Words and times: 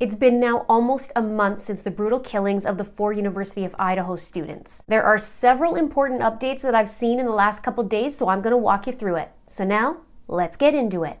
It's 0.00 0.16
been 0.16 0.40
now 0.40 0.64
almost 0.66 1.12
a 1.14 1.20
month 1.20 1.60
since 1.60 1.82
the 1.82 1.90
brutal 1.90 2.20
killings 2.20 2.64
of 2.64 2.78
the 2.78 2.84
four 2.84 3.12
University 3.12 3.66
of 3.66 3.74
Idaho 3.78 4.16
students. 4.16 4.82
There 4.88 5.04
are 5.04 5.18
several 5.18 5.76
important 5.76 6.22
updates 6.22 6.62
that 6.62 6.74
I've 6.74 6.88
seen 6.88 7.20
in 7.20 7.26
the 7.26 7.32
last 7.32 7.62
couple 7.62 7.84
days, 7.84 8.16
so 8.16 8.30
I'm 8.30 8.40
going 8.40 8.52
to 8.52 8.56
walk 8.56 8.86
you 8.86 8.94
through 8.94 9.16
it. 9.16 9.30
So 9.46 9.62
now, 9.62 9.98
let's 10.26 10.56
get 10.56 10.74
into 10.74 11.04
it. 11.04 11.18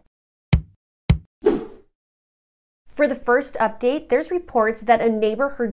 For 2.88 3.06
the 3.06 3.14
first 3.14 3.56
update, 3.56 4.08
there's 4.08 4.30
reports 4.30 4.80
that 4.80 5.02
a 5.02 5.10
neighbor 5.10 5.50
heard. 5.50 5.72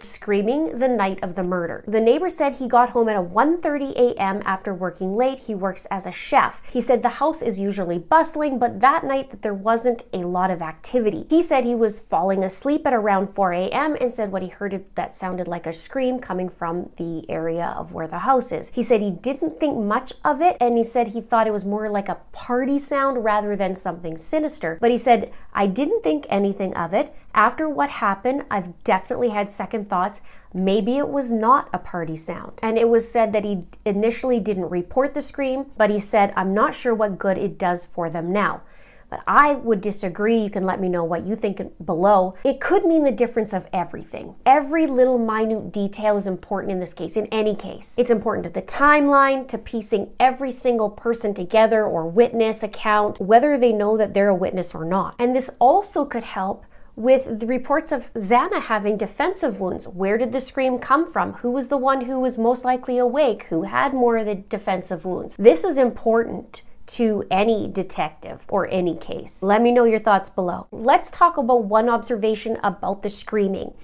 screaming 0.00 0.78
the 0.78 0.88
night 0.88 1.18
of 1.22 1.34
the 1.34 1.42
murder. 1.42 1.84
The 1.86 2.00
neighbor 2.00 2.28
said 2.28 2.54
he 2.54 2.68
got 2.68 2.90
home 2.90 3.08
at 3.08 3.16
1:30 3.16 3.92
a.m. 3.96 4.42
after 4.44 4.74
working 4.74 5.16
late. 5.16 5.38
He 5.38 5.54
works 5.54 5.86
as 5.90 6.06
a 6.06 6.12
chef. 6.12 6.62
He 6.70 6.80
said 6.80 7.02
the 7.02 7.20
house 7.20 7.42
is 7.42 7.60
usually 7.60 7.98
bustling, 7.98 8.58
but 8.58 8.80
that 8.80 9.04
night 9.04 9.30
that 9.30 9.42
there 9.42 9.54
wasn't 9.54 10.04
a 10.12 10.18
lot 10.18 10.50
of 10.50 10.60
activity. 10.60 11.26
He 11.30 11.40
said 11.40 11.64
he 11.64 11.74
was 11.74 12.00
falling 12.00 12.44
asleep 12.44 12.86
at 12.86 12.92
around 12.92 13.28
4 13.28 13.52
a.m. 13.52 13.96
and 14.00 14.10
said 14.10 14.32
what 14.32 14.42
he 14.42 14.48
heard 14.48 14.84
that 14.94 15.14
sounded 15.14 15.48
like 15.48 15.66
a 15.66 15.72
scream 15.72 16.18
coming 16.18 16.48
from 16.48 16.90
the 16.96 17.28
area 17.30 17.74
of 17.76 17.92
where 17.92 18.08
the 18.08 18.20
house 18.20 18.52
is. 18.52 18.70
He 18.74 18.82
said 18.82 19.00
he 19.00 19.10
didn't 19.10 19.58
think 19.60 19.78
much 19.78 20.12
of 20.24 20.40
it 20.40 20.56
and 20.60 20.76
he 20.76 20.84
said 20.84 21.08
he 21.08 21.20
thought 21.20 21.46
it 21.46 21.52
was 21.52 21.64
more 21.64 21.88
like 21.88 22.08
a 22.08 22.18
party 22.32 22.78
sound 22.78 23.24
rather 23.24 23.56
than 23.56 23.74
something 23.74 24.18
sinister. 24.18 24.76
But 24.80 24.90
he 24.90 24.98
said 24.98 25.32
I 25.54 25.66
didn't 25.66 26.02
think 26.02 26.26
anything 26.28 26.74
of 26.74 26.92
it. 26.92 27.14
After 27.32 27.68
what 27.68 27.88
happened, 27.90 28.44
I've 28.50 28.82
definitely 28.82 29.28
had 29.28 29.50
second 29.50 29.88
thoughts. 29.88 30.20
Maybe 30.52 30.98
it 30.98 31.08
was 31.08 31.32
not 31.32 31.68
a 31.72 31.78
party 31.78 32.16
sound. 32.16 32.58
And 32.62 32.76
it 32.76 32.88
was 32.88 33.10
said 33.10 33.32
that 33.32 33.44
he 33.44 33.64
initially 33.84 34.40
didn't 34.40 34.70
report 34.70 35.14
the 35.14 35.22
scream, 35.22 35.66
but 35.76 35.90
he 35.90 35.98
said, 35.98 36.32
I'm 36.36 36.54
not 36.54 36.74
sure 36.74 36.94
what 36.94 37.18
good 37.18 37.38
it 37.38 37.58
does 37.58 37.86
for 37.86 38.10
them 38.10 38.32
now. 38.32 38.62
But 39.10 39.22
I 39.26 39.54
would 39.54 39.80
disagree. 39.80 40.38
You 40.38 40.50
can 40.50 40.64
let 40.64 40.80
me 40.80 40.88
know 40.88 41.04
what 41.04 41.26
you 41.26 41.36
think 41.36 41.60
below. 41.84 42.34
It 42.44 42.60
could 42.60 42.84
mean 42.84 43.04
the 43.04 43.10
difference 43.10 43.52
of 43.52 43.66
everything. 43.72 44.34
Every 44.46 44.86
little 44.86 45.18
minute 45.18 45.72
detail 45.72 46.16
is 46.16 46.26
important 46.26 46.72
in 46.72 46.80
this 46.80 46.94
case, 46.94 47.16
in 47.16 47.26
any 47.26 47.54
case. 47.54 47.96
It's 47.98 48.10
important 48.10 48.44
to 48.44 48.50
the 48.50 48.66
timeline, 48.66 49.46
to 49.48 49.58
piecing 49.58 50.10
every 50.18 50.50
single 50.50 50.90
person 50.90 51.34
together 51.34 51.84
or 51.84 52.06
witness 52.06 52.62
account, 52.62 53.20
whether 53.20 53.58
they 53.58 53.72
know 53.72 53.96
that 53.96 54.14
they're 54.14 54.28
a 54.28 54.34
witness 54.34 54.74
or 54.74 54.84
not. 54.84 55.14
And 55.18 55.34
this 55.34 55.50
also 55.58 56.04
could 56.04 56.24
help 56.24 56.64
with 56.96 57.40
the 57.40 57.46
reports 57.46 57.90
of 57.90 58.12
Xana 58.14 58.62
having 58.62 58.96
defensive 58.96 59.58
wounds. 59.58 59.86
Where 59.88 60.16
did 60.16 60.32
the 60.32 60.40
scream 60.40 60.78
come 60.78 61.10
from? 61.10 61.34
Who 61.34 61.50
was 61.50 61.68
the 61.68 61.76
one 61.76 62.02
who 62.02 62.20
was 62.20 62.38
most 62.38 62.64
likely 62.64 62.98
awake? 62.98 63.44
Who 63.44 63.62
had 63.62 63.92
more 63.92 64.18
of 64.18 64.26
the 64.26 64.36
defensive 64.36 65.04
wounds? 65.04 65.36
This 65.36 65.64
is 65.64 65.76
important 65.76 66.62
to 66.86 67.24
any 67.30 67.68
detective 67.68 68.46
or 68.48 68.68
any 68.68 68.96
case. 68.96 69.42
Let 69.42 69.62
me 69.62 69.72
know 69.72 69.84
your 69.84 70.00
thoughts 70.00 70.30
below. 70.30 70.66
Let's 70.70 71.10
talk 71.10 71.36
about 71.36 71.64
one 71.64 71.88
observation 71.88 72.58
about 72.62 73.02
the 73.02 73.10
screaming. 73.10 73.74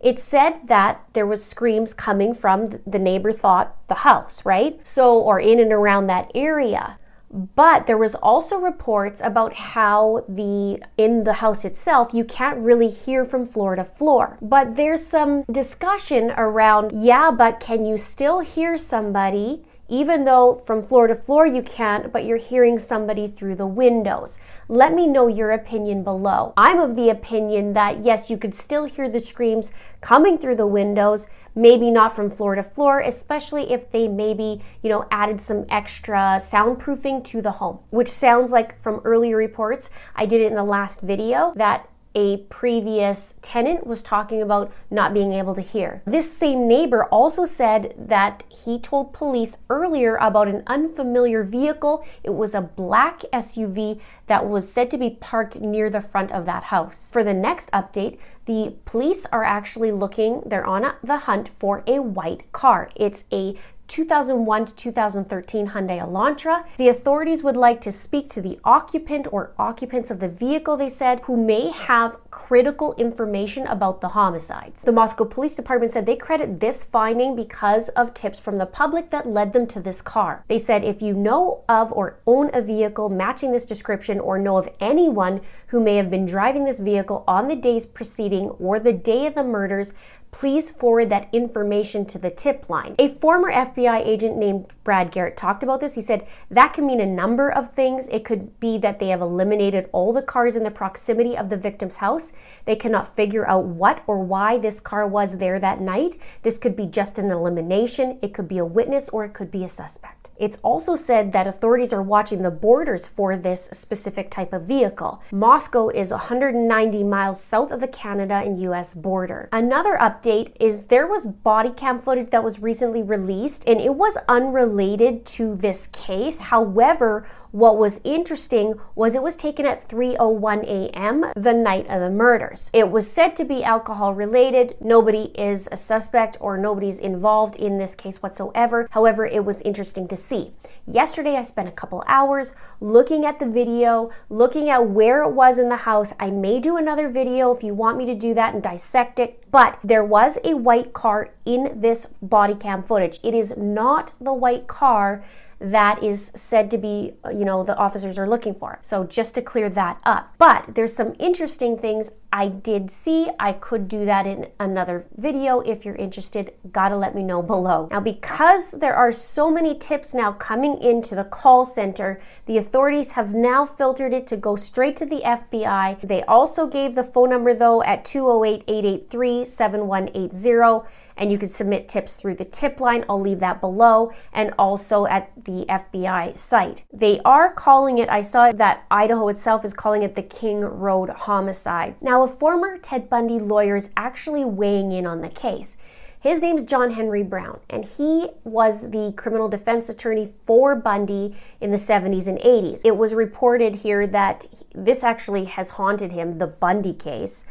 It 0.00 0.18
said 0.18 0.66
that 0.66 1.04
there 1.12 1.26
was 1.26 1.44
screams 1.44 1.92
coming 1.92 2.32
from 2.32 2.80
the 2.86 2.98
neighbor 2.98 3.32
thought 3.32 3.76
the 3.88 3.96
house, 3.96 4.44
right? 4.46 4.80
So 4.86 5.18
or 5.18 5.38
in 5.38 5.60
and 5.60 5.72
around 5.72 6.06
that 6.06 6.30
area. 6.34 6.96
But 7.32 7.86
there 7.86 7.98
was 7.98 8.16
also 8.16 8.58
reports 8.58 9.20
about 9.22 9.52
how 9.54 10.24
the 10.28 10.82
in 10.96 11.22
the 11.22 11.34
house 11.34 11.64
itself 11.64 12.12
you 12.12 12.24
can't 12.24 12.58
really 12.58 12.90
hear 12.90 13.24
from 13.24 13.46
floor 13.46 13.76
to 13.76 13.84
floor. 13.84 14.36
But 14.42 14.74
there's 14.74 15.06
some 15.06 15.44
discussion 15.44 16.32
around 16.32 17.04
yeah, 17.04 17.30
but 17.30 17.60
can 17.60 17.84
you 17.84 17.96
still 17.98 18.40
hear 18.40 18.76
somebody 18.76 19.62
even 19.90 20.24
though 20.24 20.62
from 20.64 20.82
floor 20.82 21.08
to 21.08 21.14
floor 21.14 21.44
you 21.46 21.60
can't, 21.60 22.12
but 22.12 22.24
you're 22.24 22.38
hearing 22.38 22.78
somebody 22.78 23.26
through 23.28 23.56
the 23.56 23.66
windows. 23.66 24.38
Let 24.68 24.94
me 24.94 25.06
know 25.06 25.26
your 25.26 25.50
opinion 25.50 26.04
below. 26.04 26.54
I'm 26.56 26.78
of 26.78 26.94
the 26.94 27.10
opinion 27.10 27.72
that 27.74 28.04
yes, 28.04 28.30
you 28.30 28.38
could 28.38 28.54
still 28.54 28.84
hear 28.84 29.08
the 29.08 29.20
screams 29.20 29.72
coming 30.00 30.38
through 30.38 30.56
the 30.56 30.66
windows, 30.66 31.26
maybe 31.56 31.90
not 31.90 32.14
from 32.14 32.30
floor 32.30 32.54
to 32.54 32.62
floor, 32.62 33.00
especially 33.00 33.72
if 33.72 33.90
they 33.90 34.06
maybe, 34.06 34.62
you 34.82 34.88
know, 34.88 35.06
added 35.10 35.40
some 35.40 35.66
extra 35.68 36.38
soundproofing 36.38 37.24
to 37.24 37.42
the 37.42 37.50
home, 37.50 37.80
which 37.90 38.08
sounds 38.08 38.52
like 38.52 38.80
from 38.80 39.00
earlier 39.04 39.36
reports, 39.36 39.90
I 40.14 40.24
did 40.24 40.40
it 40.40 40.46
in 40.46 40.54
the 40.54 40.62
last 40.62 41.00
video, 41.00 41.52
that 41.56 41.89
a 42.14 42.38
previous 42.48 43.34
tenant 43.42 43.86
was 43.86 44.02
talking 44.02 44.42
about 44.42 44.72
not 44.90 45.14
being 45.14 45.32
able 45.32 45.54
to 45.54 45.60
hear. 45.60 46.02
This 46.04 46.30
same 46.36 46.66
neighbor 46.66 47.04
also 47.04 47.44
said 47.44 47.94
that 47.96 48.42
he 48.48 48.78
told 48.78 49.12
police 49.12 49.58
earlier 49.68 50.16
about 50.16 50.48
an 50.48 50.62
unfamiliar 50.66 51.44
vehicle. 51.44 52.04
It 52.24 52.30
was 52.30 52.54
a 52.54 52.60
black 52.60 53.22
SUV 53.32 54.00
that 54.26 54.48
was 54.48 54.70
said 54.70 54.90
to 54.90 54.98
be 54.98 55.10
parked 55.10 55.60
near 55.60 55.90
the 55.90 56.00
front 56.00 56.32
of 56.32 56.46
that 56.46 56.64
house. 56.64 57.10
For 57.12 57.22
the 57.22 57.34
next 57.34 57.70
update, 57.72 58.18
the 58.46 58.74
police 58.84 59.26
are 59.26 59.44
actually 59.44 59.92
looking, 59.92 60.42
they're 60.44 60.66
on 60.66 60.92
the 61.04 61.18
hunt 61.18 61.48
for 61.48 61.84
a 61.86 62.00
white 62.00 62.50
car. 62.52 62.90
It's 62.96 63.24
a 63.32 63.56
2001 63.90 64.66
to 64.66 64.74
2013 64.76 65.70
Hyundai 65.70 66.00
Elantra. 66.00 66.64
The 66.76 66.88
authorities 66.88 67.42
would 67.42 67.56
like 67.56 67.80
to 67.80 67.90
speak 67.90 68.28
to 68.30 68.40
the 68.40 68.60
occupant 68.62 69.26
or 69.32 69.52
occupants 69.58 70.12
of 70.12 70.20
the 70.20 70.28
vehicle, 70.28 70.76
they 70.76 70.88
said, 70.88 71.20
who 71.24 71.36
may 71.36 71.70
have 71.70 72.16
critical 72.30 72.94
information 72.94 73.66
about 73.66 74.00
the 74.00 74.10
homicides. 74.10 74.84
The 74.84 74.92
Moscow 74.92 75.24
Police 75.24 75.56
Department 75.56 75.90
said 75.90 76.06
they 76.06 76.14
credit 76.14 76.60
this 76.60 76.84
finding 76.84 77.34
because 77.34 77.88
of 77.90 78.14
tips 78.14 78.38
from 78.38 78.58
the 78.58 78.66
public 78.66 79.10
that 79.10 79.26
led 79.26 79.52
them 79.52 79.66
to 79.66 79.80
this 79.80 80.00
car. 80.00 80.44
They 80.46 80.58
said 80.58 80.84
if 80.84 81.02
you 81.02 81.12
know 81.12 81.64
of 81.68 81.92
or 81.92 82.20
own 82.28 82.50
a 82.54 82.62
vehicle 82.62 83.08
matching 83.08 83.50
this 83.50 83.66
description 83.66 84.20
or 84.20 84.38
know 84.38 84.56
of 84.56 84.68
anyone 84.78 85.40
who 85.68 85.80
may 85.80 85.96
have 85.96 86.10
been 86.10 86.26
driving 86.26 86.64
this 86.64 86.78
vehicle 86.78 87.24
on 87.26 87.48
the 87.48 87.56
days 87.56 87.86
preceding 87.86 88.50
or 88.50 88.78
the 88.78 88.92
day 88.92 89.26
of 89.26 89.34
the 89.34 89.42
murders, 89.42 89.94
please 90.30 90.70
forward 90.70 91.10
that 91.10 91.28
information 91.32 92.06
to 92.06 92.18
the 92.18 92.30
tip 92.30 92.68
line. 92.68 92.94
A 92.98 93.08
former 93.08 93.52
FBI 93.52 94.06
agent 94.06 94.36
named 94.36 94.74
Brad 94.84 95.10
Garrett 95.10 95.36
talked 95.36 95.62
about 95.62 95.80
this. 95.80 95.94
He 95.94 96.00
said 96.00 96.26
that 96.50 96.72
can 96.72 96.86
mean 96.86 97.00
a 97.00 97.06
number 97.06 97.50
of 97.50 97.72
things. 97.72 98.08
It 98.08 98.24
could 98.24 98.58
be 98.60 98.78
that 98.78 98.98
they 98.98 99.08
have 99.08 99.20
eliminated 99.20 99.88
all 99.92 100.12
the 100.12 100.22
cars 100.22 100.56
in 100.56 100.62
the 100.62 100.70
proximity 100.70 101.36
of 101.36 101.48
the 101.48 101.56
victim's 101.56 101.98
house. 101.98 102.32
They 102.64 102.76
cannot 102.76 103.16
figure 103.16 103.48
out 103.48 103.64
what 103.64 104.02
or 104.06 104.22
why 104.22 104.58
this 104.58 104.80
car 104.80 105.06
was 105.06 105.38
there 105.38 105.58
that 105.58 105.80
night. 105.80 106.16
This 106.42 106.58
could 106.58 106.76
be 106.76 106.86
just 106.86 107.18
an 107.18 107.30
elimination, 107.30 108.18
it 108.22 108.34
could 108.34 108.48
be 108.48 108.58
a 108.58 108.64
witness, 108.64 109.08
or 109.08 109.24
it 109.24 109.34
could 109.34 109.50
be 109.50 109.64
a 109.64 109.68
suspect. 109.68 110.19
It's 110.40 110.56
also 110.62 110.94
said 110.94 111.32
that 111.32 111.46
authorities 111.46 111.92
are 111.92 112.02
watching 112.02 112.42
the 112.42 112.50
borders 112.50 113.06
for 113.06 113.36
this 113.36 113.66
specific 113.74 114.30
type 114.30 114.54
of 114.54 114.62
vehicle. 114.62 115.22
Moscow 115.30 115.90
is 115.90 116.10
190 116.10 117.04
miles 117.04 117.38
south 117.38 117.70
of 117.70 117.80
the 117.80 117.86
Canada 117.86 118.36
and 118.36 118.58
US 118.62 118.94
border. 118.94 119.50
Another 119.52 119.98
update 120.00 120.56
is 120.58 120.86
there 120.86 121.06
was 121.06 121.26
body 121.26 121.70
cam 121.70 122.00
footage 122.00 122.30
that 122.30 122.42
was 122.42 122.58
recently 122.58 123.02
released 123.02 123.64
and 123.66 123.82
it 123.82 123.94
was 123.94 124.16
unrelated 124.28 125.26
to 125.26 125.54
this 125.56 125.88
case. 125.88 126.40
However, 126.40 127.28
what 127.52 127.76
was 127.76 128.00
interesting 128.04 128.74
was 128.94 129.14
it 129.14 129.22
was 129.22 129.34
taken 129.34 129.66
at 129.66 129.88
3:01 129.88 130.64
a.m. 130.64 131.32
the 131.34 131.52
night 131.52 131.86
of 131.88 132.00
the 132.00 132.10
murders. 132.10 132.70
It 132.72 132.90
was 132.90 133.10
said 133.10 133.36
to 133.36 133.44
be 133.44 133.64
alcohol 133.64 134.14
related. 134.14 134.76
Nobody 134.80 135.32
is 135.34 135.68
a 135.72 135.76
suspect 135.76 136.36
or 136.40 136.56
nobody's 136.56 137.00
involved 137.00 137.56
in 137.56 137.78
this 137.78 137.94
case 137.94 138.22
whatsoever. 138.22 138.88
However, 138.90 139.26
it 139.26 139.44
was 139.44 139.62
interesting 139.62 140.06
to 140.08 140.16
see. 140.16 140.52
Yesterday 140.86 141.36
I 141.36 141.42
spent 141.42 141.68
a 141.68 141.72
couple 141.72 142.02
hours 142.06 142.52
looking 142.80 143.24
at 143.24 143.38
the 143.38 143.46
video, 143.46 144.10
looking 144.28 144.70
at 144.70 144.88
where 144.88 145.22
it 145.22 145.30
was 145.30 145.58
in 145.58 145.68
the 145.68 145.76
house. 145.76 146.12
I 146.18 146.30
may 146.30 146.58
do 146.58 146.76
another 146.76 147.08
video 147.08 147.52
if 147.52 147.62
you 147.62 147.74
want 147.74 147.98
me 147.98 148.06
to 148.06 148.14
do 148.14 148.34
that 148.34 148.54
and 148.54 148.62
dissect 148.62 149.18
it, 149.18 149.44
but 149.50 149.78
there 149.84 150.04
was 150.04 150.38
a 150.44 150.54
white 150.54 150.92
car 150.92 151.30
in 151.44 151.80
this 151.80 152.06
body 152.22 152.54
cam 152.54 152.82
footage. 152.82 153.20
It 153.22 153.34
is 153.34 153.54
not 153.56 154.14
the 154.20 154.32
white 154.32 154.66
car 154.66 155.24
that 155.60 156.02
is 156.02 156.32
said 156.34 156.70
to 156.70 156.78
be, 156.78 157.12
you 157.26 157.44
know, 157.44 157.62
the 157.62 157.76
officers 157.76 158.18
are 158.18 158.28
looking 158.28 158.54
for. 158.54 158.78
So 158.82 159.04
just 159.04 159.34
to 159.34 159.42
clear 159.42 159.68
that 159.70 160.00
up. 160.04 160.34
But 160.38 160.74
there's 160.74 160.94
some 160.94 161.14
interesting 161.18 161.76
things 161.76 162.12
I 162.32 162.48
did 162.48 162.90
see. 162.90 163.28
I 163.38 163.52
could 163.52 163.86
do 163.86 164.04
that 164.06 164.26
in 164.26 164.48
another 164.58 165.06
video 165.16 165.60
if 165.60 165.84
you're 165.84 165.96
interested. 165.96 166.54
Gotta 166.72 166.96
let 166.96 167.14
me 167.14 167.22
know 167.22 167.42
below. 167.42 167.88
Now, 167.90 168.00
because 168.00 168.70
there 168.70 168.94
are 168.94 169.12
so 169.12 169.50
many 169.50 169.76
tips 169.76 170.14
now 170.14 170.32
coming 170.32 170.80
into 170.80 171.14
the 171.14 171.24
call 171.24 171.66
center, 171.66 172.20
the 172.46 172.56
authorities 172.56 173.12
have 173.12 173.34
now 173.34 173.66
filtered 173.66 174.14
it 174.14 174.26
to 174.28 174.36
go 174.36 174.56
straight 174.56 174.96
to 174.96 175.06
the 175.06 175.20
FBI. 175.20 176.00
They 176.00 176.22
also 176.22 176.66
gave 176.66 176.94
the 176.94 177.04
phone 177.04 177.30
number 177.30 177.52
though 177.52 177.82
at 177.82 178.04
208 178.04 178.64
883 178.66 179.44
7180 179.44 180.86
and 181.20 181.30
you 181.30 181.38
can 181.38 181.50
submit 181.50 181.88
tips 181.88 182.16
through 182.16 182.34
the 182.34 182.44
tip 182.44 182.80
line. 182.80 183.04
I'll 183.08 183.20
leave 183.20 183.38
that 183.40 183.60
below 183.60 184.10
and 184.32 184.52
also 184.58 185.06
at 185.06 185.30
the 185.44 185.66
FBI 185.68 186.36
site. 186.36 186.84
They 186.92 187.20
are 187.24 187.52
calling 187.52 187.98
it, 187.98 188.08
I 188.08 188.22
saw 188.22 188.50
that 188.50 188.86
Idaho 188.90 189.28
itself 189.28 189.64
is 189.64 189.74
calling 189.74 190.02
it 190.02 190.16
the 190.16 190.22
King 190.22 190.60
Road 190.60 191.10
homicides. 191.10 192.02
Now, 192.02 192.22
a 192.22 192.28
former 192.28 192.78
Ted 192.78 193.10
Bundy 193.10 193.38
lawyer 193.38 193.76
is 193.76 193.90
actually 193.96 194.44
weighing 194.46 194.90
in 194.92 195.06
on 195.06 195.20
the 195.20 195.28
case. 195.28 195.76
His 196.20 196.42
name's 196.42 196.64
John 196.64 196.90
Henry 196.90 197.22
Browne, 197.22 197.60
and 197.70 197.84
he 197.84 198.28
was 198.44 198.90
the 198.90 199.12
criminal 199.16 199.48
defense 199.48 199.88
attorney 199.88 200.30
for 200.44 200.74
Bundy 200.74 201.34
in 201.62 201.70
the 201.70 201.78
70s 201.78 202.26
and 202.26 202.38
80s. 202.38 202.82
It 202.84 202.96
was 202.98 203.14
reported 203.14 203.76
here 203.76 204.06
that 204.06 204.46
this 204.74 205.02
actually 205.02 205.46
has 205.46 205.70
haunted 205.70 206.12
him, 206.12 206.36
the 206.36 206.46
Bundy 206.46 206.92
case 206.92 207.44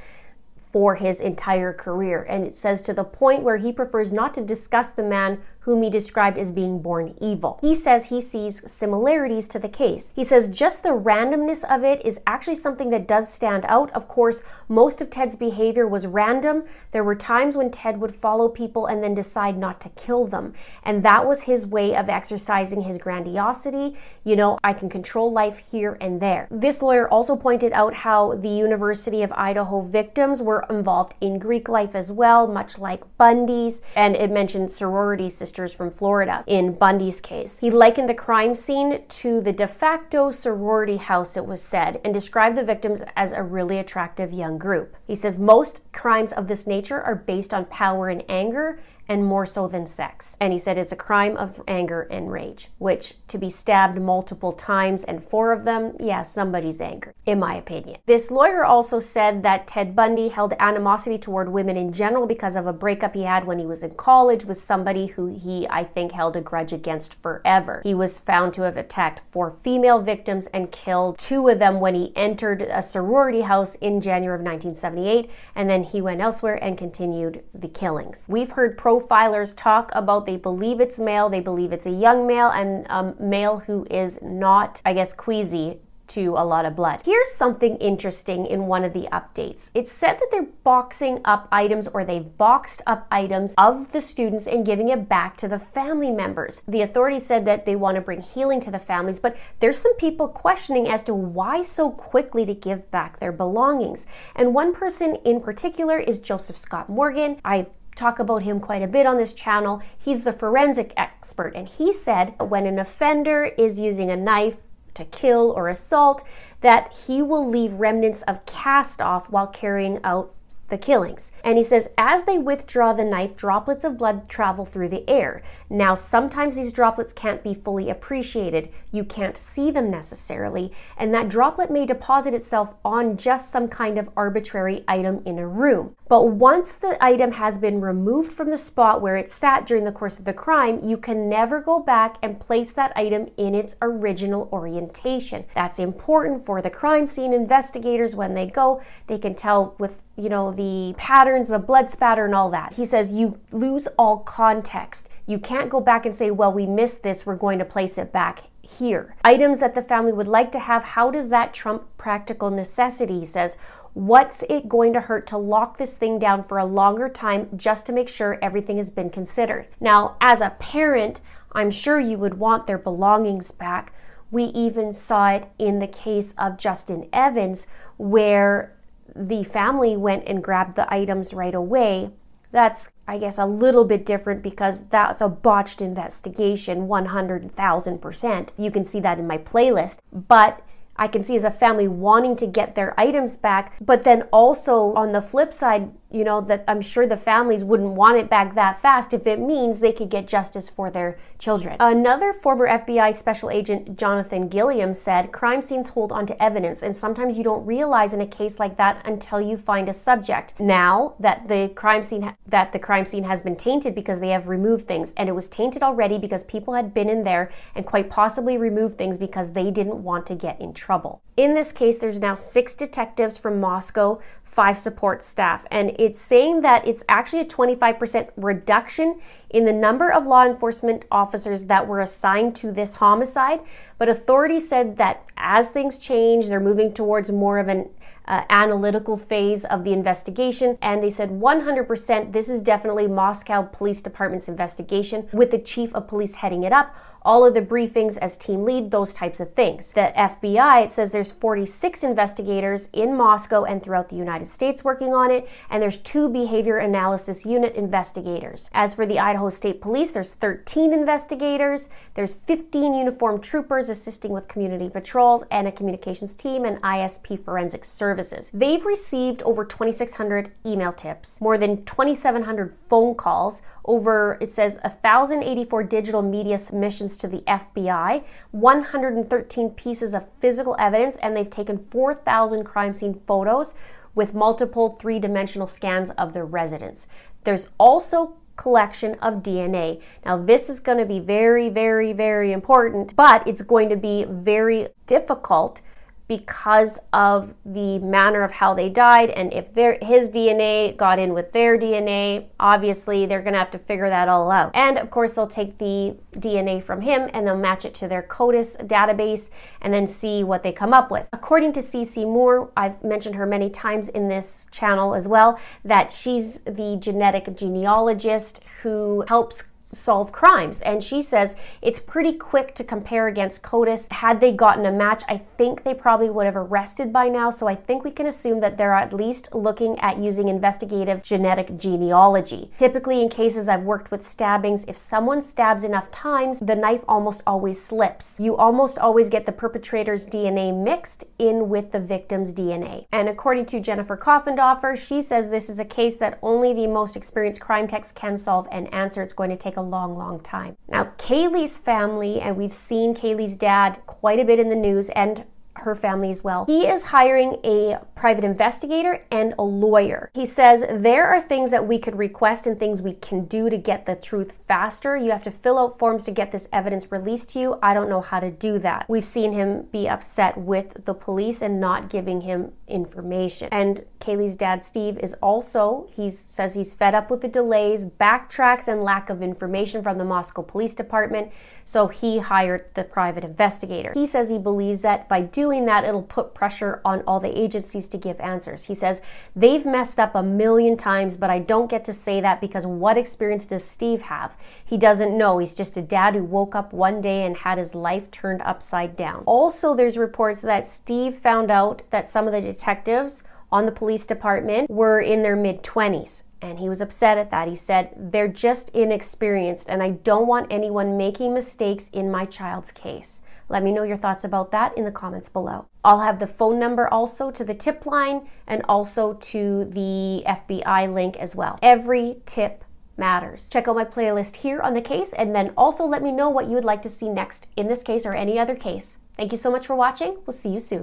for 0.72 0.96
his 0.96 1.20
entire 1.20 1.74
career. 1.74 2.26
And 2.30 2.46
it 2.46 2.56
says 2.56 2.82
to 2.84 2.94
the 2.94 3.04
point 3.04 3.44
where 3.44 3.58
he 3.58 3.72
prefers 3.72 4.12
not 4.12 4.34
to 4.36 4.42
discuss 4.42 4.92
the 4.92 5.04
man 5.04 5.40
whom 5.70 5.84
he 5.84 5.90
described 5.90 6.38
as 6.38 6.52
being 6.52 6.82
born 6.82 7.14
evil. 7.22 7.60
He 7.62 7.76
says 7.76 8.08
he 8.08 8.22
sees 8.22 8.64
similarities 8.70 9.48
to 9.50 9.60
the 9.60 9.70
case. 9.70 10.12
He 10.16 10.24
says 10.24 10.50
just 10.50 10.82
the 10.82 10.90
randomness 10.90 11.64
of 11.70 11.84
it 11.84 12.04
is 12.04 12.20
actually 12.26 12.56
something 12.56 12.90
that 12.90 13.08
does 13.08 13.32
stand 13.32 13.66
out. 13.68 13.92
Of 13.92 14.08
course, 14.08 14.42
most 14.68 15.00
of 15.00 15.10
Ted's 15.10 15.36
behavior 15.36 15.88
was 15.88 16.08
random. 16.08 16.64
There 16.92 17.04
were 17.04 17.14
times 17.14 17.56
when 17.56 17.70
Ted 17.70 18.00
would 18.00 18.16
follow 18.16 18.50
people 18.50 18.88
and 18.88 19.04
then 19.04 19.14
decide 19.14 19.58
not 19.58 19.80
to 19.82 19.90
kill 19.90 20.26
them. 20.26 20.54
And 20.84 21.04
that 21.04 21.28
was 21.28 21.44
his 21.44 21.68
way 21.68 21.96
of 21.96 22.10
exercising 22.10 22.82
his 22.82 22.98
grandiosity. 22.98 23.96
You 24.24 24.38
know, 24.38 24.58
I 24.64 24.74
can 24.74 24.90
control 24.90 25.32
life 25.32 25.70
here 25.72 25.98
and 26.02 26.20
there. 26.20 26.48
This 26.50 26.82
lawyer 26.82 27.08
also 27.08 27.36
pointed 27.36 27.74
out 27.74 27.94
how 27.94 28.36
the 28.36 28.50
University 28.50 29.22
of 29.22 29.32
Idaho 29.34 29.82
victims 29.82 30.42
were 30.42 30.59
involved 30.70 31.16
in 31.22 31.38
Greek 31.38 31.68
life 31.68 31.96
as 31.96 32.12
well, 32.12 32.48
much 32.48 32.80
like 32.80 33.04
Bundy's. 33.18 33.82
And 33.96 34.16
it 34.16 34.32
mentioned 34.32 34.72
sorority 34.72 35.30
sisters 35.30 35.50
sisters 35.50 35.76
from 35.76 35.92
Florida 35.92 36.44
in 36.46 36.74
Bundy's 36.74 37.20
case. 37.20 37.60
He 37.60 37.72
likened 37.72 38.08
the 38.08 38.14
crime 38.14 38.54
scene 38.54 39.04
to 39.08 39.42
the 39.42 39.52
de 39.52 39.68
facto 39.68 40.32
sorority 40.32 40.98
house, 40.98 41.36
it 41.36 41.46
was 41.46 41.62
said, 41.62 42.00
and 42.06 42.14
described 42.14 42.56
the 42.56 42.64
victims 42.64 43.02
as 43.16 43.32
a 43.32 43.44
really 43.44 43.80
attractive 43.80 44.32
young 44.32 44.58
group. 44.58 44.96
He 45.08 45.16
says 45.16 45.40
most 45.40 45.82
crimes 45.92 46.32
of 46.34 46.48
this 46.48 46.68
nature 46.68 47.02
are 47.02 47.16
based 47.16 47.54
on 47.54 47.66
power 47.66 48.10
and 48.10 48.24
anger 48.30 48.80
and 49.10 49.26
more 49.26 49.46
so 49.46 49.68
than 49.68 49.86
sex. 49.86 50.38
And 50.40 50.54
he 50.54 50.60
said 50.60 50.78
it's 50.78 50.92
a 50.92 50.96
crime 50.96 51.36
of 51.36 51.62
anger 51.68 52.04
and 52.12 52.32
rage, 52.32 52.70
which 52.78 53.16
to 53.28 53.38
be 53.40 53.50
stabbed 53.50 54.00
multiple 54.00 54.54
times 54.54 55.04
and 55.04 55.24
four 55.24 55.52
of 55.52 55.64
them, 55.64 55.94
yeah, 56.00 56.22
somebody's 56.22 56.80
angry, 56.80 57.14
in 57.26 57.40
my 57.40 57.56
opinion. 57.56 58.00
This 58.06 58.30
lawyer 58.30 58.64
also 58.64 59.00
said 59.00 59.42
that 59.44 59.68
Ted 59.68 59.96
Bundy 59.96 60.30
held 60.30 60.54
animosity 60.60 61.18
toward 61.18 61.50
women 61.50 61.76
in 61.76 61.92
general 61.92 62.28
because 62.28 62.56
of 62.56 62.68
a 62.68 62.74
breakup 62.74 63.16
he 63.16 63.24
had 63.24 63.46
when 63.46 63.58
he 63.58 63.66
was 63.66 63.82
in 63.82 63.96
college 63.96 64.46
with 64.46 64.58
somebody 64.58 65.08
who 65.08 65.26
he, 65.26 65.68
I 65.70 65.84
think, 65.84 66.12
held 66.12 66.36
a 66.36 66.42
grudge 66.42 66.72
against 66.72 67.16
forever. 67.16 67.82
He 67.84 67.96
was 67.96 68.20
found 68.20 68.54
to 68.54 68.62
have 68.62 68.78
attacked 68.78 69.22
four 69.22 69.52
female 69.52 70.00
victims 70.00 70.46
and 70.48 70.72
killed 70.72 71.18
two 71.18 71.48
of 71.48 71.58
them 71.58 71.80
when 71.80 71.96
he 71.96 72.14
entered 72.16 72.62
a 72.62 72.84
sorority 72.84 73.42
house 73.42 73.74
in 73.76 74.02
January 74.02 74.36
of 74.36 74.46
1978, 74.46 75.32
and 75.56 75.68
then 75.68 75.84
he 75.84 76.02
went 76.02 76.22
elsewhere 76.22 76.64
and 76.64 76.78
continued 76.78 77.44
the 77.54 77.68
killings. 77.68 78.28
We've 78.30 78.52
heard 78.52 78.78
pro 78.78 78.99
profilers 79.00 79.56
talk 79.56 79.92
about 79.94 80.26
they 80.26 80.38
believe 80.38 80.80
it's 80.80 81.00
male, 81.00 81.30
they 81.30 81.40
believe 81.40 81.72
it's 81.72 81.86
a 81.86 81.92
young 81.92 82.28
male, 82.28 82.50
and 82.50 82.86
a 82.90 83.16
male 83.22 83.60
who 83.60 83.86
is 83.90 84.20
not, 84.22 84.82
I 84.86 84.94
guess, 84.94 85.14
queasy 85.14 85.80
to 86.10 86.30
a 86.38 86.44
lot 86.44 86.66
of 86.66 86.76
blood. 86.76 87.02
Here's 87.06 87.32
something 87.32 87.78
interesting 87.78 88.46
in 88.46 88.66
one 88.66 88.84
of 88.84 88.94
the 88.94 89.08
updates. 89.12 89.70
It 89.76 89.88
said 89.88 90.14
that 90.14 90.30
they're 90.32 90.48
boxing 90.64 91.22
up 91.24 91.48
items 91.52 91.88
or 91.88 92.04
they've 92.04 92.38
boxed 92.38 92.82
up 92.88 93.08
items 93.12 93.54
of 93.58 93.92
the 93.92 94.02
students 94.02 94.48
and 94.48 94.66
giving 94.66 94.90
it 94.90 95.08
back 95.08 95.38
to 95.38 95.48
the 95.48 95.60
family 95.60 96.12
members. 96.12 96.62
The 96.68 96.82
authorities 96.82 97.26
said 97.26 97.46
that 97.46 97.66
they 97.66 97.76
want 97.76 97.96
to 97.96 98.02
bring 98.02 98.22
healing 98.22 98.60
to 98.62 98.72
the 98.72 98.80
families, 98.80 99.20
but 99.20 99.38
there's 99.60 99.78
some 99.78 99.96
people 99.98 100.28
questioning 100.28 100.88
as 100.88 101.04
to 101.04 101.14
why 101.14 101.62
so 101.62 101.92
quickly 101.92 102.46
to 102.46 102.56
give 102.56 102.90
back 102.90 103.20
their 103.20 103.32
belongings. 103.32 104.08
And 104.36 104.54
one 104.54 104.74
person 104.74 105.16
in 105.24 105.40
particular 105.40 106.00
is 106.00 106.20
Joseph 106.20 106.58
Scott 106.58 106.90
Morgan. 106.90 107.40
I've 107.46 107.70
talk 108.00 108.20
about 108.20 108.44
him 108.44 108.60
quite 108.60 108.82
a 108.82 108.88
bit 108.88 109.06
on 109.06 109.18
this 109.18 109.34
channel. 109.34 109.82
He's 109.98 110.24
the 110.24 110.34
forensic 110.34 110.94
expert, 110.96 111.54
and 111.56 111.68
he 111.68 111.92
said 111.92 112.34
when 112.40 112.66
an 112.66 112.80
offender 112.80 113.46
is 113.58 113.80
using 113.80 114.10
a 114.10 114.16
knife 114.16 114.58
to 114.96 115.06
kill 115.06 115.52
or 115.52 115.70
assault, 115.70 116.24
that 116.62 116.94
he 117.06 117.22
will 117.22 117.48
leave 117.48 117.74
remnants 117.74 118.22
of 118.24 118.46
cast 118.46 119.02
off 119.02 119.30
while 119.30 119.48
carrying 119.48 120.00
out 120.04 120.34
the 120.70 120.78
killings. 120.78 121.32
And 121.44 121.58
he 121.58 121.64
says, 121.64 121.90
as 121.98 122.24
they 122.24 122.38
withdraw 122.38 122.94
the 122.94 123.04
knife, 123.04 123.36
droplets 123.36 123.84
of 123.84 123.98
blood 123.98 124.30
travel 124.30 124.66
through 124.66 124.90
the 124.90 125.08
air. 125.10 125.42
Now, 125.70 125.96
sometimes 125.96 126.56
these 126.56 126.72
droplets 126.72 127.12
can't 127.12 127.44
be 127.44 127.54
fully 127.54 127.90
appreciated. 127.90 128.70
You 128.92 129.04
can't 129.04 129.36
see 129.36 129.72
them 129.72 129.90
necessarily. 129.90 130.72
And 130.98 131.14
that 131.14 131.30
droplet 131.30 131.72
may 131.72 131.86
deposit 131.86 132.34
itself 132.34 132.76
on 132.86 133.18
just 133.18 133.52
some 133.52 133.68
kind 133.68 133.98
of 133.98 134.10
arbitrary 134.16 134.84
item 134.88 135.22
in 135.26 135.40
a 135.40 135.48
room. 135.48 135.96
But 136.10 136.30
once 136.30 136.74
the 136.74 137.02
item 137.02 137.34
has 137.34 137.60
been 137.60 137.82
removed 137.82 138.34
from 138.34 138.50
the 138.50 138.58
spot 138.58 139.00
where 139.00 139.16
it 139.16 139.30
sat 139.30 139.68
during 139.68 139.86
the 139.86 139.92
course 139.92 140.18
of 140.18 140.26
the 140.26 140.34
crime, 140.34 140.84
you 140.84 140.98
can 140.98 141.30
never 141.30 141.62
go 141.62 141.80
back 141.80 142.18
and 142.24 142.40
place 142.40 142.72
that 142.74 142.92
item 142.96 143.30
in 143.38 143.54
its 143.54 143.76
original 143.80 144.50
orientation. 144.52 145.46
That's 145.54 145.78
important 145.78 146.48
for 146.48 146.64
the 146.64 146.72
crime 146.72 147.06
scene 147.06 147.32
investigators 147.32 148.16
when 148.16 148.34
they 148.34 148.48
go. 148.48 148.82
They 149.06 149.20
can 149.20 149.36
tell 149.36 149.76
with 149.78 150.02
you 150.20 150.28
know, 150.28 150.52
the 150.52 150.94
patterns, 150.98 151.50
the 151.50 151.60
blood 151.60 151.90
spatter, 151.90 152.26
and 152.26 152.36
all 152.36 152.50
that. 152.50 152.74
He 152.74 152.84
says 152.84 153.14
you 153.14 153.40
lose 153.52 153.88
all 153.98 154.18
context. 154.18 155.08
You 155.26 155.40
can't 155.40 155.70
go 155.70 155.80
back 155.80 156.06
and 156.06 156.14
say, 156.14 156.30
well, 156.30 156.52
we 156.52 156.66
missed 156.66 157.04
this, 157.04 157.26
we're 157.26 157.36
going 157.36 157.60
to 157.60 157.66
place 157.66 157.98
it 157.98 158.12
back 158.12 158.44
here. 158.62 159.16
Items 159.24 159.62
that 159.62 159.76
the 159.76 159.82
family 159.82 160.12
would 160.12 160.28
like 160.28 160.52
to 160.52 160.60
have, 160.60 160.84
how 160.84 161.10
does 161.10 161.30
that 161.30 161.54
trump 161.54 161.86
practical 161.98 162.50
necessity? 162.50 163.20
He 163.20 163.26
says, 163.26 163.58
what's 163.94 164.44
it 164.50 164.70
going 164.70 164.94
to 164.94 165.02
hurt 165.02 165.28
to 165.28 165.38
lock 165.38 165.78
this 165.78 165.98
thing 165.98 166.20
down 166.20 166.44
for 166.44 166.58
a 166.58 166.66
longer 166.66 167.10
time 167.10 167.50
just 167.56 167.86
to 167.88 167.94
make 167.94 168.10
sure 168.10 168.40
everything 168.42 168.78
has 168.78 168.92
been 168.92 169.10
considered? 169.10 169.68
Now, 169.80 170.16
as 170.22 170.42
a 170.42 170.56
parent, 170.60 171.22
I'm 171.54 171.72
sure 171.72 172.00
you 172.00 172.18
would 172.18 172.36
want 172.36 172.68
their 172.68 172.78
belongings 172.78 173.52
back. 173.52 173.94
We 174.32 174.46
even 174.46 174.94
saw 174.94 175.30
it 175.32 175.50
in 175.58 175.80
the 175.80 175.88
case 175.88 176.34
of 176.38 176.58
Justin 176.58 177.10
Evans, 177.12 177.68
where 177.98 178.76
the 179.16 179.44
family 179.44 179.98
went 179.98 180.26
and 180.28 180.44
grabbed 180.44 180.76
the 180.76 180.92
items 180.94 181.34
right 181.34 181.56
away. 181.56 182.12
That's, 182.52 182.90
I 183.08 183.18
guess, 183.18 183.38
a 183.38 183.46
little 183.46 183.86
bit 183.86 184.06
different 184.06 184.42
because 184.42 184.84
that's 184.86 185.22
a 185.22 185.30
botched 185.30 185.82
investigation, 185.82 186.88
100,000%. 186.88 188.50
You 188.58 188.72
can 188.72 188.84
see 188.84 189.00
that 189.00 189.20
in 189.20 189.28
my 189.28 189.38
playlist. 189.38 190.00
But 190.12 190.64
I 191.00 191.08
can 191.08 191.24
see 191.24 191.36
as 191.36 191.46
a 191.46 191.50
family 191.50 191.88
wanting 191.88 192.36
to 192.36 192.46
get 192.46 192.76
their 192.76 192.94
items 193.00 193.38
back, 193.38 193.74
but 193.80 194.04
then 194.04 194.24
also 194.34 194.94
on 194.94 195.14
the 195.14 195.22
flip 195.22 195.54
side, 195.54 195.92
you 196.12 196.24
know, 196.24 196.42
that 196.42 196.64
I'm 196.68 196.82
sure 196.82 197.06
the 197.06 197.18
families 197.18 197.64
wouldn't 197.64 197.92
want 197.92 198.18
it 198.18 198.30
back 198.30 198.56
that 198.56 198.82
fast 198.82 199.14
if 199.14 199.28
it 199.28 199.40
means 199.40 199.80
they 199.80 199.92
could 199.92 200.10
get 200.10 200.28
justice 200.28 200.70
for 200.70 200.90
their 200.90 201.18
children. 201.38 201.78
Another 201.80 202.34
former 202.34 202.68
FBI 202.68 203.14
special 203.14 203.50
agent, 203.50 203.98
Jonathan 203.98 204.50
Gilliam, 204.50 204.94
said 204.94 205.32
crime 205.32 205.62
scenes 205.62 205.90
hold 205.90 206.12
onto 206.12 206.36
evidence, 206.40 206.82
and 206.82 206.96
sometimes 206.96 207.38
you 207.38 207.44
don't 207.44 207.66
realize 207.66 208.14
in 208.14 208.22
a 208.22 208.28
case 208.28 208.60
like 208.60 208.78
that 208.78 209.02
until 209.06 209.40
you 209.40 209.56
find 209.56 209.88
a 209.88 209.94
subject. 209.94 210.54
Now 210.60 211.14
that 211.20 211.48
the 211.48 211.72
crime 211.76 212.04
scene 212.04 212.24
ha- 212.24 212.36
that 212.48 212.74
the 212.74 212.80
crime 212.80 213.06
scene 213.06 213.24
has 213.24 213.42
been 213.42 213.56
tainted 213.56 213.94
because 213.94 214.20
they 214.20 214.30
have 214.30 214.48
removed 214.48 214.88
things, 214.88 215.14
and 215.16 215.30
it 215.30 215.34
was 215.34 215.48
tainted 215.48 215.84
already 215.84 216.18
because 216.18 216.44
people 216.44 216.74
had 216.74 216.94
been 216.94 217.10
in 217.10 217.24
there 217.24 217.52
and 217.76 217.86
quite 217.86 218.10
possibly 218.10 218.58
removed 218.58 218.98
things 218.98 219.18
because 219.18 219.52
they 219.52 219.70
didn't 219.72 220.04
want 220.04 220.26
to 220.28 220.36
get 220.36 220.60
in 220.60 220.74
trouble. 220.74 221.22
In 221.38 221.54
this 221.54 221.72
case, 221.72 222.00
there's 222.00 222.20
now 222.20 222.36
six 222.36 222.76
detectives 222.76 223.38
from 223.38 223.62
Moscow 223.62 224.20
five 224.50 224.80
support 224.80 225.22
staff. 225.22 225.66
And 225.70 225.96
it's 226.00 226.20
saying 226.20 226.62
that 226.62 226.88
it's 226.88 227.04
actually 227.08 227.42
a 227.42 227.46
25% 227.46 228.30
reduction 228.36 229.22
in 229.50 229.66
the 229.66 229.74
number 229.74 230.12
of 230.12 230.26
law 230.26 230.46
enforcement 230.46 231.04
officers 231.12 231.66
that 231.66 231.88
were 231.88 232.00
assigned 232.00 232.56
to 232.58 232.72
this 232.72 232.96
homicide. 232.96 233.60
But 234.00 234.10
authorities 234.10 234.68
said 234.68 234.98
that 234.98 235.24
as 235.38 235.70
things 235.70 236.00
change, 236.00 236.48
they're 236.48 236.60
moving 236.60 236.94
towards 236.94 237.32
more 237.32 237.60
of 237.60 237.68
an 237.68 237.90
uh, 238.30 238.44
analytical 238.50 239.18
phase 239.18 239.66
of 239.66 239.84
the 239.84 239.92
investigation, 239.92 240.78
and 240.82 241.04
they 241.04 241.10
said 241.10 241.30
100% 241.30 242.32
this 242.32 242.48
is 242.48 242.62
definitely 242.62 243.08
Moscow 243.08 243.64
Police 243.64 244.02
Department's 244.02 244.48
investigation 244.48 245.28
with 245.34 245.52
the 245.52 245.60
chief 245.60 245.94
of 245.96 246.08
police 246.08 246.36
heading 246.36 246.64
it 246.64 246.72
up 246.72 246.96
all 247.22 247.46
of 247.46 247.54
the 247.54 247.62
briefings 247.62 248.18
as 248.18 248.38
team 248.38 248.64
lead, 248.64 248.92
those 248.92 249.14
types 249.14 249.40
of 249.40 249.54
things. 249.54 249.94
The 249.94 250.12
FBI, 250.16 250.86
it 250.86 250.92
says 250.92 251.12
there's 251.12 251.32
46 251.32 252.04
investigators 252.04 252.90
in 252.94 253.16
Moscow 253.16 253.64
and 253.64 253.84
throughout 253.84 254.10
the 254.10 254.16
United 254.16 254.46
States 254.46 254.84
working 254.84 255.14
on 255.14 255.32
it, 255.32 255.48
and 255.70 255.82
there's 255.82 255.98
two 255.98 256.30
behavior 256.30 256.78
analysis 256.78 257.46
unit 257.46 257.76
investigators. 257.76 258.70
As 258.74 258.96
for 258.96 259.06
the 259.06 259.20
Idaho 259.20 259.50
State 259.50 259.82
Police, 259.82 260.12
there's 260.12 260.34
13 260.34 260.94
investigators, 260.94 261.90
there's 262.14 262.36
15 262.36 262.94
uniformed 262.94 263.44
troopers 263.44 263.90
assisting 263.90 264.32
with 264.32 264.48
community 264.48 264.90
patrols, 264.90 265.44
and 265.52 265.68
a 265.68 265.72
communications 265.72 266.36
team 266.36 266.66
and 266.66 266.82
ISP 266.82 267.44
forensic 267.44 267.86
services. 268.20 268.52
They've 268.54 268.86
received 268.86 269.42
over 269.44 269.64
2,600 269.64 270.52
email 270.66 270.92
tips, 270.92 271.40
more 271.42 271.58
than 271.58 271.84
2,700 271.86 272.76
phone 272.90 273.16
calls, 273.16 273.62
over, 273.86 274.38
it 274.42 274.50
says, 274.50 274.80
1,084 274.84 275.84
digital 275.84 276.22
media 276.22 276.58
submissions 276.58 277.18
to 277.18 277.28
the 277.28 277.40
FBI, 277.42 278.24
113 278.52 279.70
pieces 279.72 280.14
of 280.14 280.26
physical 280.40 280.76
evidence, 280.78 281.18
and 281.18 281.36
they've 281.36 281.50
taken 281.50 281.78
4,000 281.78 282.64
crime 282.64 282.94
scene 282.94 283.22
photos 283.26 283.76
with 284.16 284.34
multiple 284.34 284.98
three 285.00 285.20
dimensional 285.20 285.68
scans 285.68 286.12
of 286.12 286.34
their 286.34 286.46
residence. 286.46 287.08
There's 287.46 287.70
also 287.78 288.36
collection 288.58 289.16
of 289.22 289.36
DNA. 289.36 290.02
Now, 290.26 290.38
this 290.38 290.70
is 290.70 290.82
going 290.82 290.98
to 290.98 291.06
be 291.06 291.20
very, 291.20 291.70
very, 291.70 292.12
very 292.12 292.52
important, 292.52 293.16
but 293.16 293.48
it's 293.48 293.62
going 293.62 293.88
to 293.88 293.96
be 293.96 294.26
very 294.28 294.90
difficult 295.08 295.82
because 296.30 297.00
of 297.12 297.56
the 297.66 297.98
manner 298.00 298.44
of 298.44 298.52
how 298.52 298.76
they 298.76 298.88
died 298.88 299.32
and 299.32 299.52
if 299.52 299.74
their 299.74 299.98
his 300.00 300.30
DNA 300.30 300.96
got 300.96 301.18
in 301.18 301.34
with 301.34 301.52
their 301.54 301.76
DNA, 301.76 302.46
obviously 302.60 303.26
they're 303.26 303.42
going 303.42 303.54
to 303.54 303.60
have 303.60 303.72
to 303.72 303.80
figure 303.80 304.08
that 304.10 304.30
all 304.30 304.52
out. 304.52 304.70
And 304.76 305.00
of 305.00 305.10
course, 305.10 305.34
they'll 305.34 305.48
take 305.48 305.80
the 305.80 306.16
DNA 306.34 306.84
from 306.84 307.02
him 307.02 307.32
and 307.34 307.48
they'll 307.48 307.58
match 307.58 307.84
it 307.84 307.96
to 307.96 308.08
their 308.08 308.22
CODIS 308.22 308.78
database 308.86 309.50
and 309.82 309.92
then 309.92 310.06
see 310.06 310.44
what 310.44 310.62
they 310.62 310.72
come 310.72 310.94
up 310.94 311.10
with. 311.10 311.28
According 311.34 311.74
to 311.74 311.80
CeCe 311.80 312.24
Moore, 312.26 312.72
I've 312.78 313.04
mentioned 313.04 313.36
her 313.36 313.48
many 313.48 313.72
times 313.72 314.08
in 314.10 314.28
this 314.30 314.68
channel 314.72 315.16
as 315.16 315.28
well, 315.28 315.60
that 315.84 316.12
she's 316.12 316.60
the 316.60 316.98
genetic 317.00 317.56
genealogist 317.56 318.62
who 318.84 319.26
helps 319.28 319.64
solve 319.92 320.32
crimes. 320.32 320.82
And 320.82 321.04
she 321.04 321.22
says 321.22 321.56
it's 321.82 322.00
pretty 322.00 322.34
quick 322.34 322.76
to 322.76 322.84
compare 322.84 323.28
against 323.28 323.64
CODIS. 323.64 324.12
Had 324.12 324.40
they 324.40 324.52
gotten 324.52 324.86
a 324.86 324.92
match, 324.92 325.24
I 325.28 325.38
think 325.58 325.84
they 325.84 325.94
probably 325.94 326.30
would 326.30 326.46
have 326.46 326.56
arrested 326.56 327.12
by 327.12 327.28
now. 327.30 327.50
So 327.50 327.68
I 327.68 327.76
think 327.76 328.04
we 328.04 328.12
can 328.12 328.26
assume 328.26 328.60
that 328.60 328.78
they're 328.78 328.94
at 328.94 329.14
least 329.14 329.54
looking 329.54 330.00
at 330.00 330.18
using 330.18 330.48
investigative 330.48 331.24
genetic 331.24 331.78
genealogy. 331.78 332.72
Typically, 332.78 333.22
in 333.22 333.30
cases 333.30 333.68
I've 333.68 333.84
worked 333.84 334.12
with 334.12 334.24
stabbings, 334.24 334.86
if 334.86 334.98
someone 334.98 335.42
stabs 335.42 335.84
enough 335.84 336.12
times, 336.12 336.60
the 336.60 336.76
knife 336.76 337.04
almost 337.08 337.42
always 337.48 337.82
slips. 337.82 338.40
You 338.40 338.56
almost 338.56 339.00
always 339.00 339.30
get 339.30 339.46
the 339.46 339.52
perpetrator's 339.52 340.28
DNA 340.28 340.76
mixed 340.76 341.26
in 341.38 341.70
with 341.70 341.92
the 341.92 342.00
victim's 342.00 342.54
DNA. 342.54 343.06
And 343.12 343.28
according 343.28 343.66
to 343.68 343.80
Jennifer 343.80 344.18
Coffindaffer, 344.18 344.98
she 344.98 345.22
says 345.22 345.50
this 345.50 345.70
is 345.70 345.80
a 345.80 345.86
case 345.86 346.16
that 346.18 346.38
only 346.42 346.74
the 346.74 346.88
most 346.88 347.16
experienced 347.16 347.62
crime 347.62 347.88
techs 347.88 348.12
can 348.12 348.38
solve 348.38 348.68
and 348.72 348.94
answer. 348.94 349.24
It's 349.24 349.34
going 349.34 349.50
to 349.50 349.58
take 349.58 349.78
a 349.80 349.82
long, 349.82 350.18
long 350.18 350.40
time. 350.42 350.76
Now, 350.88 351.14
Kaylee's 351.18 351.78
family, 351.78 352.40
and 352.40 352.58
we've 352.58 352.74
seen 352.74 353.16
Kaylee's 353.16 353.56
dad 353.56 354.02
quite 354.06 354.40
a 354.40 354.46
bit 354.46 354.60
in 354.60 354.70
the 354.70 354.76
news 354.76 355.10
and 355.12 355.46
her 355.82 355.96
family 355.96 356.30
as 356.30 356.44
well. 356.44 356.66
He 356.66 356.86
is 356.88 357.04
hiring 357.04 357.58
a 357.64 358.00
private 358.16 358.44
investigator 358.44 359.24
and 359.32 359.54
a 359.58 359.64
lawyer. 359.64 360.30
He 360.34 360.46
says 360.46 360.86
there 360.90 361.28
are 361.28 361.42
things 361.42 361.72
that 361.72 361.88
we 361.88 362.00
could 362.00 362.18
request 362.18 362.68
and 362.68 362.78
things 362.78 363.02
we 363.02 363.14
can 363.14 363.46
do 363.46 363.70
to 363.70 363.78
get 363.78 364.06
the 364.06 364.16
truth 364.16 364.54
faster. 364.68 365.16
You 365.16 365.32
have 365.32 365.44
to 365.44 365.52
fill 365.52 365.78
out 365.78 365.98
forms 365.98 366.24
to 366.26 366.32
get 366.32 366.52
this 366.52 366.68
evidence 366.72 367.12
released 367.12 367.50
to 367.52 367.60
you. 367.60 367.80
I 367.82 367.94
don't 367.94 368.10
know 368.10 368.22
how 368.22 368.40
to 368.40 368.52
do 368.52 368.80
that. 368.80 369.06
We've 369.10 369.26
seen 369.26 369.54
him 369.54 369.88
be 369.92 370.08
upset 370.08 370.58
with 370.58 371.06
the 371.06 371.14
police 371.14 371.62
and 371.62 371.80
not 371.80 372.10
giving 372.10 372.42
him 372.42 372.72
information. 372.88 373.70
And 373.72 374.04
Kaylee's 374.20 374.56
dad, 374.56 374.84
Steve, 374.84 375.18
is 375.20 375.34
also, 375.36 376.10
he 376.12 376.30
says 376.30 376.76
he's 376.76 376.94
fed 376.94 377.16
up 377.16 377.32
with 377.32 377.42
the 377.42 377.48
delays, 377.48 378.06
backtracks, 378.06 378.88
and 378.88 379.04
lack 379.04 379.30
of 379.30 379.42
information 379.42 380.04
from 380.04 380.18
the 380.18 380.26
Moscow 380.26 380.62
Police 380.62 380.96
Department. 380.96 381.52
So 381.86 382.08
he 382.08 382.40
hired 382.40 382.86
the 382.94 383.04
private 383.04 383.44
investigator. 383.44 384.12
He 384.14 384.26
says 384.26 384.50
he 384.50 384.58
believes 384.58 385.02
that 385.02 385.30
by 385.30 385.42
doing 385.70 385.86
that, 385.86 386.04
it'll 386.04 386.24
put 386.24 386.56
pressure 386.56 387.00
on 387.06 387.22
all 387.28 387.40
the 387.40 387.56
agencies 387.56 388.08
to 388.08 388.18
give 388.18 388.40
answers. 388.40 388.86
He 388.86 388.96
says, 388.96 389.22
they've 389.56 389.86
messed 389.86 390.20
up 390.20 390.34
a 390.34 390.42
million 390.42 390.98
times, 390.98 391.38
but 391.38 391.52
I 391.52 391.60
don't 391.60 391.92
get 391.92 392.04
to 392.06 392.14
say 392.14 392.42
that 392.42 392.60
because 392.60 392.88
what 392.88 393.20
experience 393.20 393.68
does 393.68 393.84
Steve 393.84 394.24
have? 394.24 394.58
He 394.84 394.98
doesn't 394.98 395.38
know. 395.38 395.60
He's 395.60 395.76
just 395.76 395.96
a 395.96 396.02
dad 396.02 396.34
who 396.34 396.44
woke 396.44 396.74
up 396.74 396.92
one 396.92 397.22
day 397.22 397.46
and 397.46 397.56
had 397.56 397.78
his 397.78 397.94
life 397.94 398.32
turned 398.32 398.64
upside 398.64 399.16
down. 399.16 399.44
Also, 399.46 399.96
there's 399.96 400.18
reports 400.18 400.64
that 400.64 400.88
Steve 400.88 401.36
found 401.36 401.70
out 401.70 402.02
that 402.10 402.28
some 402.28 402.48
of 402.48 402.54
the 402.54 402.62
detectives 402.62 403.44
on 403.72 403.86
the 403.86 403.92
police 403.92 404.26
department 404.26 404.90
were 404.90 405.22
in 405.22 405.44
their 405.44 405.56
mid 405.56 405.84
20s. 405.84 406.42
And 406.64 406.80
he 406.80 406.90
was 406.90 407.00
upset 407.00 407.38
at 407.38 407.52
that. 407.52 407.68
He 407.68 407.76
said, 407.76 408.10
They're 408.18 408.48
just 408.48 408.90
inexperienced, 408.90 409.88
and 409.88 410.02
I 410.02 410.10
don't 410.10 410.48
want 410.48 410.68
anyone 410.72 411.16
making 411.16 411.54
mistakes 411.54 412.10
in 412.12 412.32
my 412.32 412.44
child's 412.44 412.92
case. 412.92 413.42
Let 413.70 413.84
me 413.84 413.92
know 413.92 414.04
your 414.04 414.18
thoughts 414.18 414.44
about 414.44 414.72
that 414.72 414.98
in 414.98 415.06
the 415.06 415.12
comments 415.12 415.48
below. 415.48 415.86
I'll 416.04 416.22
have 416.22 416.40
the 416.40 416.48
phone 416.48 416.80
number 416.80 417.08
also 417.08 417.52
to 417.52 417.64
the 417.64 417.76
tip 417.76 418.06
line 418.06 418.50
and 418.68 418.82
also 418.90 419.34
to 419.34 419.86
the 419.86 420.44
FBI 420.48 421.14
link 421.14 421.38
as 421.38 421.56
well. 421.56 421.78
Every 421.82 422.38
tip 422.48 422.84
matters. 423.16 423.70
Check 423.70 423.88
out 423.88 423.96
my 423.96 424.06
playlist 424.06 424.58
here 424.58 424.82
on 424.82 424.96
the 424.96 425.02
case 425.02 425.34
and 425.34 425.56
then 425.56 425.74
also 425.78 426.06
let 426.06 426.24
me 426.24 426.32
know 426.32 426.50
what 426.50 426.68
you 426.68 426.74
would 426.74 426.86
like 426.86 427.04
to 427.04 427.10
see 427.10 427.30
next 427.30 427.68
in 427.78 427.88
this 427.88 428.02
case 428.02 428.26
or 428.26 428.34
any 428.34 428.58
other 428.58 428.76
case. 428.76 429.20
Thank 429.38 429.52
you 429.52 429.58
so 429.58 429.72
much 429.72 429.86
for 429.86 429.96
watching. 429.96 430.38
We'll 430.46 430.58
see 430.58 430.70
you 430.70 430.80
soon. 430.80 430.98